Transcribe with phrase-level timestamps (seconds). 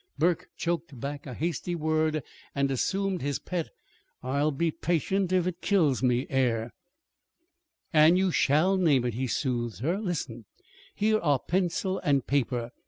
[0.17, 2.23] Burke choked back a hasty word
[2.55, 3.69] and assumed his pet
[4.23, 6.73] "I'll be patient if it kills me" air.
[7.93, 9.99] "And you shall name it," he soothed her.
[10.01, 10.45] "Listen!
[10.95, 12.71] Here are pencil and paper.